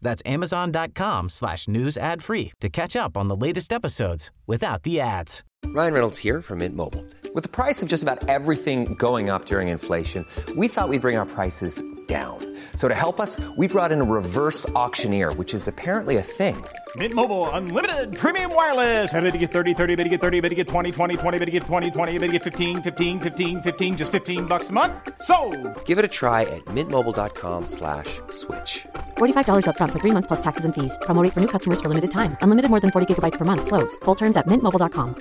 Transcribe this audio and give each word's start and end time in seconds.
That's 0.00 0.22
amazon.com 0.26 1.28
slash 1.28 1.68
news 1.68 1.96
ad 1.96 2.22
free 2.22 2.52
to 2.60 2.68
catch 2.68 2.96
up 2.96 3.16
on 3.16 3.28
the 3.28 3.36
latest 3.36 3.72
episodes 3.72 4.30
without 4.46 4.82
the 4.82 5.00
ads. 5.00 5.44
Ryan 5.66 5.92
Reynolds 5.92 6.18
here 6.18 6.40
from 6.40 6.58
Mint 6.58 6.76
Mobile. 6.76 7.04
With 7.34 7.42
the 7.42 7.48
price 7.48 7.82
of 7.82 7.88
just 7.88 8.02
about 8.02 8.26
everything 8.28 8.94
going 8.94 9.28
up 9.28 9.46
during 9.46 9.68
inflation, 9.68 10.24
we 10.56 10.68
thought 10.68 10.88
we'd 10.88 11.02
bring 11.02 11.16
our 11.18 11.26
prices 11.26 11.82
down. 12.06 12.38
So 12.76 12.88
to 12.88 12.94
help 12.94 13.20
us, 13.20 13.38
we 13.58 13.68
brought 13.68 13.92
in 13.92 14.00
a 14.00 14.04
reverse 14.04 14.66
auctioneer, 14.70 15.34
which 15.34 15.52
is 15.52 15.68
apparently 15.68 16.16
a 16.16 16.22
thing. 16.22 16.64
Mint 16.96 17.12
Mobile 17.12 17.50
unlimited 17.50 18.16
premium 18.16 18.54
wireless. 18.54 19.12
Ready 19.12 19.32
to 19.32 19.38
get 19.38 19.52
30, 19.52 19.74
30, 19.74 19.94
bit 19.94 20.04
to 20.04 20.10
get 20.10 20.20
30, 20.22 20.40
bit 20.40 20.48
to 20.48 20.54
get 20.54 20.68
20, 20.68 20.90
20, 20.90 21.16
20, 21.18 21.38
to 21.38 21.46
get 21.46 21.62
20, 21.64 21.90
20, 21.90 22.12
bit 22.18 22.26
to 22.28 22.32
get 22.32 22.42
15, 22.42 22.82
15, 22.82 23.20
15, 23.20 23.62
15 23.62 23.96
just 23.98 24.10
15 24.10 24.46
bucks 24.46 24.70
a 24.70 24.72
month. 24.72 24.94
So, 25.20 25.50
Give 25.84 25.98
it 25.98 26.04
a 26.06 26.08
try 26.08 26.42
at 26.42 26.64
mintmobile.com/switch. 26.64 28.86
slash 29.18 29.44
$45 29.44 29.66
upfront 29.66 29.92
for 29.92 30.00
three 30.00 30.12
months 30.12 30.26
plus 30.26 30.40
taxes 30.40 30.64
and 30.64 30.74
fees. 30.74 30.96
Promo 31.02 31.22
rate 31.22 31.32
for 31.34 31.40
new 31.40 31.48
customers 31.48 31.80
for 31.80 31.88
limited 31.88 32.10
time. 32.10 32.36
Unlimited 32.40 32.70
more 32.70 32.80
than 32.80 32.90
40 32.90 33.14
gigabytes 33.14 33.38
per 33.38 33.44
month. 33.44 33.66
Slows. 33.66 33.98
Full 34.04 34.16
terms 34.16 34.36
at 34.36 34.46
mintmobile.com. 34.46 35.14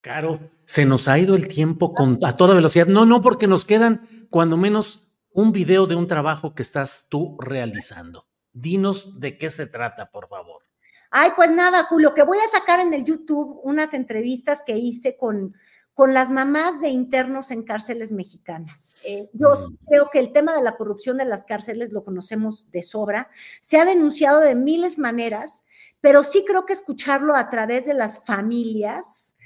Caro, 0.00 0.38
se 0.64 0.86
nos 0.86 1.08
ha 1.08 1.18
ido 1.18 1.34
el 1.34 1.48
tiempo 1.48 1.92
con, 1.92 2.18
a 2.22 2.36
toda 2.36 2.54
velocidad. 2.54 2.86
No, 2.86 3.04
no, 3.04 3.20
porque 3.20 3.48
nos 3.48 3.64
quedan 3.64 4.06
cuando 4.30 4.56
menos 4.56 5.08
un 5.32 5.52
video 5.52 5.86
de 5.86 5.96
un 5.96 6.06
trabajo 6.06 6.54
que 6.54 6.62
estás 6.62 7.08
tú 7.10 7.36
realizando. 7.40 8.24
Dinos 8.52 9.20
de 9.20 9.36
qué 9.36 9.50
se 9.50 9.66
trata, 9.66 10.10
por 10.10 10.28
favor. 10.28 10.62
Ay, 11.10 11.30
pues 11.36 11.50
nada, 11.50 11.84
Julio, 11.84 12.14
que 12.14 12.22
voy 12.22 12.38
a 12.38 12.50
sacar 12.50 12.80
en 12.80 12.94
el 12.94 13.04
YouTube 13.04 13.60
unas 13.64 13.92
entrevistas 13.92 14.62
que 14.64 14.76
hice 14.76 15.16
con, 15.16 15.54
con 15.98 16.14
las 16.14 16.30
mamás 16.30 16.80
de 16.80 16.90
internos 16.90 17.50
en 17.50 17.64
cárceles 17.64 18.12
mexicanas. 18.12 18.92
Eh, 19.04 19.28
yo 19.32 19.50
creo 19.88 20.10
que 20.10 20.20
el 20.20 20.30
tema 20.30 20.54
de 20.54 20.62
la 20.62 20.76
corrupción 20.76 21.16
de 21.16 21.24
las 21.24 21.42
cárceles 21.42 21.90
lo 21.90 22.04
conocemos 22.04 22.70
de 22.70 22.84
sobra. 22.84 23.28
Se 23.60 23.80
ha 23.80 23.84
denunciado 23.84 24.38
de 24.38 24.54
miles 24.54 24.96
maneras, 24.96 25.64
pero 26.00 26.22
sí 26.22 26.44
creo 26.46 26.66
que 26.66 26.72
escucharlo 26.72 27.34
a 27.34 27.50
través 27.50 27.84
de 27.84 27.94
las 27.94 28.24
familias 28.24 29.36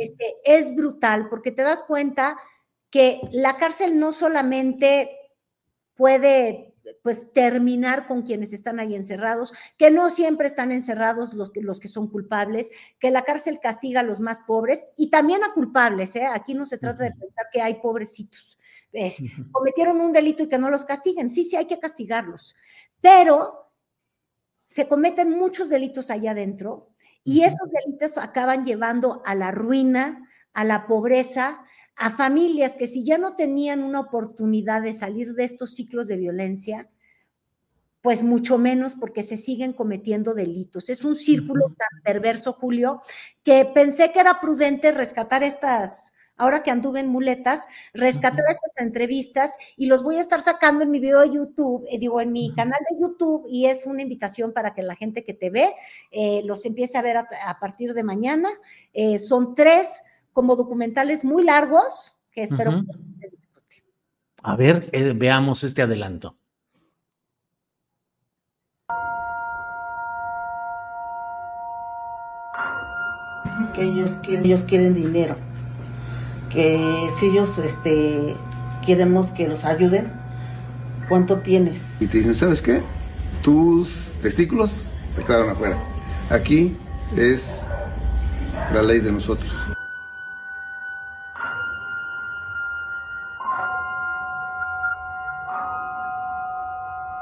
este, 0.00 0.34
es 0.44 0.74
brutal, 0.74 1.28
porque 1.28 1.52
te 1.52 1.62
das 1.62 1.84
cuenta 1.84 2.36
que 2.90 3.20
la 3.30 3.56
cárcel 3.56 3.96
no 4.00 4.10
solamente 4.10 5.16
puede 5.94 6.69
pues 7.02 7.32
terminar 7.32 8.06
con 8.06 8.22
quienes 8.22 8.52
están 8.52 8.78
ahí 8.80 8.94
encerrados, 8.94 9.52
que 9.76 9.90
no 9.90 10.10
siempre 10.10 10.48
están 10.48 10.72
encerrados 10.72 11.32
los 11.34 11.50
que, 11.50 11.62
los 11.62 11.80
que 11.80 11.88
son 11.88 12.08
culpables, 12.08 12.70
que 12.98 13.10
la 13.10 13.22
cárcel 13.22 13.58
castiga 13.60 14.00
a 14.00 14.04
los 14.04 14.20
más 14.20 14.40
pobres 14.40 14.86
y 14.96 15.10
también 15.10 15.42
a 15.44 15.52
culpables, 15.54 16.14
¿eh? 16.16 16.26
Aquí 16.26 16.54
no 16.54 16.66
se 16.66 16.78
trata 16.78 17.04
de 17.04 17.12
pensar 17.12 17.46
que 17.52 17.62
hay 17.62 17.74
pobrecitos. 17.80 18.58
Es, 18.92 19.22
cometieron 19.52 20.00
un 20.00 20.12
delito 20.12 20.42
y 20.42 20.48
que 20.48 20.58
no 20.58 20.68
los 20.68 20.84
castiguen. 20.84 21.30
Sí, 21.30 21.44
sí, 21.44 21.56
hay 21.56 21.66
que 21.66 21.78
castigarlos. 21.78 22.56
Pero 23.00 23.72
se 24.68 24.88
cometen 24.88 25.30
muchos 25.30 25.68
delitos 25.68 26.10
allá 26.10 26.32
adentro 26.32 26.90
y 27.24 27.42
esos 27.42 27.70
delitos 27.70 28.18
acaban 28.18 28.64
llevando 28.64 29.22
a 29.24 29.34
la 29.34 29.50
ruina, 29.50 30.28
a 30.52 30.64
la 30.64 30.86
pobreza, 30.86 31.64
a 31.96 32.16
familias 32.16 32.76
que 32.76 32.88
si 32.88 33.04
ya 33.04 33.18
no 33.18 33.36
tenían 33.36 33.82
una 33.82 34.00
oportunidad 34.00 34.82
de 34.82 34.94
salir 34.94 35.34
de 35.34 35.44
estos 35.44 35.74
ciclos 35.74 36.08
de 36.08 36.16
violencia, 36.16 36.88
pues 38.00 38.22
mucho 38.22 38.58
menos 38.58 38.94
porque 38.94 39.22
se 39.22 39.36
siguen 39.36 39.72
cometiendo 39.72 40.34
delitos. 40.34 40.88
Es 40.88 41.04
un 41.04 41.16
círculo 41.16 41.66
tan 41.66 42.02
perverso, 42.02 42.54
Julio, 42.54 43.02
que 43.42 43.66
pensé 43.66 44.12
que 44.12 44.20
era 44.20 44.40
prudente 44.40 44.92
rescatar 44.92 45.42
estas, 45.42 46.14
ahora 46.36 46.62
que 46.62 46.70
anduve 46.70 47.00
en 47.00 47.08
muletas, 47.08 47.66
rescatar 47.92 48.46
estas 48.48 48.72
entrevistas 48.78 49.58
y 49.76 49.84
los 49.84 50.02
voy 50.02 50.16
a 50.16 50.22
estar 50.22 50.40
sacando 50.40 50.82
en 50.82 50.90
mi 50.90 50.98
video 50.98 51.20
de 51.20 51.30
YouTube, 51.30 51.84
eh, 51.90 51.98
digo, 51.98 52.22
en 52.22 52.32
mi 52.32 52.54
canal 52.54 52.80
de 52.90 52.96
YouTube 52.98 53.44
y 53.50 53.66
es 53.66 53.86
una 53.86 54.00
invitación 54.00 54.54
para 54.54 54.72
que 54.72 54.82
la 54.82 54.96
gente 54.96 55.22
que 55.22 55.34
te 55.34 55.50
ve 55.50 55.74
eh, 56.10 56.40
los 56.46 56.64
empiece 56.64 56.96
a 56.96 57.02
ver 57.02 57.18
a, 57.18 57.28
a 57.46 57.60
partir 57.60 57.92
de 57.92 58.02
mañana. 58.02 58.48
Eh, 58.94 59.18
son 59.18 59.54
tres 59.54 60.02
como 60.32 60.56
documentales 60.56 61.24
muy 61.24 61.44
largos 61.44 62.16
que 62.32 62.42
espero 62.44 62.70
Ujú. 62.70 62.86
que 62.86 63.28
se 63.28 63.36
disfruten. 63.36 63.84
A 64.42 64.56
ver, 64.56 64.88
eh, 64.92 65.12
veamos 65.16 65.64
este 65.64 65.82
adelanto. 65.82 66.36
que 73.74 73.82
ellos 73.82 74.10
quieren, 74.22 74.44
ellos 74.46 74.62
quieren 74.62 74.94
dinero, 74.94 75.36
que 76.50 77.08
si 77.18 77.26
ellos 77.26 77.56
este, 77.58 78.36
queremos 78.84 79.28
que 79.28 79.46
los 79.46 79.64
ayuden, 79.64 80.12
¿cuánto 81.08 81.38
tienes? 81.38 82.00
Y 82.00 82.06
te 82.06 82.18
dicen, 82.18 82.34
¿sabes 82.34 82.60
qué? 82.60 82.82
Tus 83.42 84.16
testículos 84.20 84.96
se 85.10 85.22
quedaron 85.22 85.50
afuera. 85.50 85.78
Aquí 86.30 86.76
es 87.16 87.66
la 88.72 88.82
ley 88.82 89.00
de 89.00 89.12
nosotros. 89.12 89.52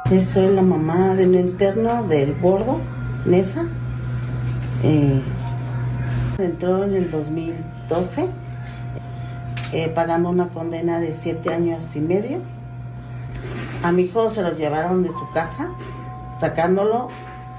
Soy 0.09 0.55
la 0.55 0.63
mamá 0.63 1.15
de 1.17 1.29
un 1.29 1.35
interno 1.35 2.05
del 2.05 2.35
gordo, 2.41 2.81
Nesa. 3.27 3.67
Eh, 4.83 5.21
entró 6.39 6.83
en 6.85 6.95
el 6.95 7.11
2012, 7.11 8.31
eh, 9.75 9.93
pagando 9.95 10.31
una 10.31 10.49
condena 10.49 10.99
de 10.99 11.13
siete 11.13 11.53
años 11.53 11.95
y 11.95 12.01
medio. 12.01 12.39
A 13.83 13.93
mi 13.93 14.05
hijo 14.05 14.33
se 14.33 14.41
lo 14.41 14.57
llevaron 14.57 15.03
de 15.03 15.11
su 15.11 15.31
casa, 15.35 15.73
sacándolo. 16.41 17.09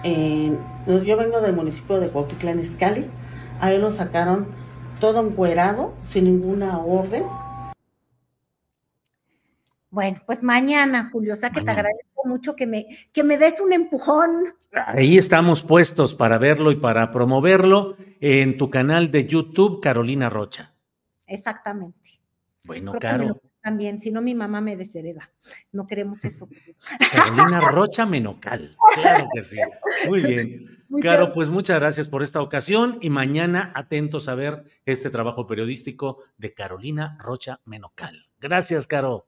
yo 0.03 1.17
vengo 1.17 1.41
del 1.41 1.55
municipio 1.55 1.99
de 1.99 2.09
Cuautitlán 2.09 2.59
Izcalli. 2.59 3.05
A 3.61 3.71
él 3.73 3.81
lo 3.81 3.91
sacaron 3.91 4.47
todo 4.99 5.23
encuerado, 5.23 5.93
sin 6.03 6.23
ninguna 6.23 6.79
orden. 6.79 7.25
Bueno, 9.91 10.21
pues 10.25 10.43
mañana, 10.43 11.09
Julio, 11.11 11.33
o 11.33 11.35
sea 11.35 11.49
que 11.49 11.61
te 11.61 11.71
agradezco 11.71 12.21
mucho 12.25 12.55
que 12.55 12.67
me, 12.67 12.85
que 13.11 13.23
me 13.23 13.37
des 13.39 13.59
un 13.59 13.73
empujón. 13.73 14.45
Ahí 14.71 15.17
estamos 15.17 15.63
puestos 15.63 16.13
para 16.13 16.37
verlo 16.37 16.71
y 16.71 16.75
para 16.75 17.09
promoverlo 17.11 17.97
en 18.19 18.57
tu 18.57 18.69
canal 18.69 19.09
de 19.09 19.25
YouTube, 19.25 19.81
Carolina 19.81 20.29
Rocha. 20.29 20.73
Exactamente. 21.25 22.21
Bueno, 22.65 22.91
Creo 22.91 23.01
Caro, 23.01 23.41
También, 23.61 23.99
si 23.99 24.11
no 24.11 24.21
mi 24.21 24.35
mamá 24.35 24.61
me 24.61 24.75
deshereda. 24.75 25.31
No 25.71 25.87
queremos 25.87 26.23
eso. 26.23 26.47
Carolina 27.11 27.61
Rocha 27.71 28.05
Menocal. 28.05 28.77
Claro 28.93 29.27
que 29.33 29.43
sí. 29.43 29.57
Muy 30.07 30.21
bien. 30.21 30.75
Muchas- 30.89 31.11
Caro, 31.11 31.33
pues 31.33 31.49
muchas 31.49 31.79
gracias 31.79 32.07
por 32.07 32.23
esta 32.23 32.41
ocasión 32.41 32.97
y 33.01 33.11
mañana 33.11 33.71
atentos 33.75 34.27
a 34.27 34.33
ver 34.33 34.63
este 34.85 35.11
trabajo 35.11 35.45
periodístico 35.45 36.23
de 36.37 36.55
Carolina 36.55 37.15
Rocha 37.19 37.61
Menocal. 37.65 38.27
Gracias, 38.39 38.87
Caro. 38.87 39.27